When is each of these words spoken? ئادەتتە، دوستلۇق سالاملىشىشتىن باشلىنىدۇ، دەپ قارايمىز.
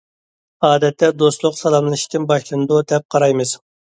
ئادەتتە، 0.67 1.09
دوستلۇق 1.23 1.59
سالاملىشىشتىن 1.59 2.27
باشلىنىدۇ، 2.31 2.83
دەپ 2.93 3.07
قارايمىز. 3.17 3.55